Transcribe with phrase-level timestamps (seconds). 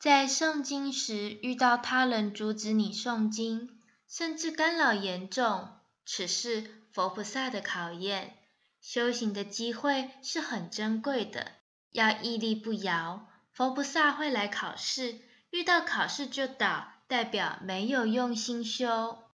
[0.00, 5.68] 在诵经时遇到他人阻止你诵经甚至干扰严重
[6.06, 8.38] 此是佛菩萨的考验
[8.80, 11.52] 修行的机会是很珍贵的。
[11.90, 15.18] 要屹立不摇佛菩萨会来考试
[15.50, 19.29] 遇到考试就倒代表没有用心修。